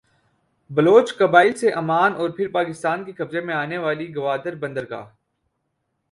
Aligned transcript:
بلوچ 0.69 1.13
قبائل 1.17 1.53
سے 1.53 1.71
عمان 1.71 2.13
اور 2.15 2.29
پھر 2.29 2.47
پاکستان 2.51 3.03
کے 3.03 3.11
قبضے 3.11 3.41
میں 3.41 3.53
آنے 3.53 3.77
والی 3.77 4.15
گوادربندرگاہ 4.15 5.05